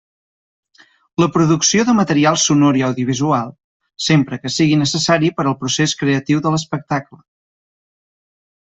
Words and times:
La 1.23 1.27
producció 1.35 1.85
de 1.89 1.95
material 1.97 2.39
sonor 2.45 2.79
i 2.79 2.83
audiovisual, 2.89 3.53
sempre 4.07 4.41
que 4.47 4.55
sigui 4.57 4.83
necessari 4.87 5.33
per 5.39 5.47
al 5.53 5.57
procés 5.63 5.97
creatiu 6.03 6.45
de 6.47 6.57
l'espectacle. 6.57 7.25